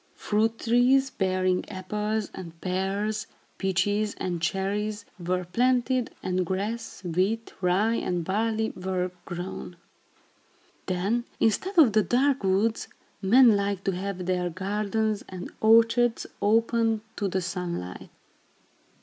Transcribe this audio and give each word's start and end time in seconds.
Fruit 0.15 0.57
trees, 0.57 1.11
bearing 1.11 1.63
apples 1.69 2.31
and 2.33 2.59
pears, 2.59 3.27
peaches 3.59 4.15
and 4.17 4.41
cherries, 4.41 5.05
were 5.19 5.45
planted, 5.45 6.09
and 6.23 6.43
grass, 6.43 7.03
wheat, 7.03 7.53
rye 7.61 7.97
and 7.97 8.25
barley 8.25 8.71
were 8.71 9.11
grown. 9.25 9.75
Then, 10.87 11.25
instead 11.39 11.77
of 11.77 11.93
the 11.93 12.01
dark 12.01 12.43
woods, 12.43 12.87
men 13.21 13.55
liked 13.55 13.85
to 13.85 13.91
have 13.91 14.25
their 14.25 14.49
gardens 14.49 15.23
and 15.29 15.51
orchards 15.61 16.25
open 16.41 17.01
to 17.15 17.27
the 17.27 17.39
sunlight. 17.43 18.09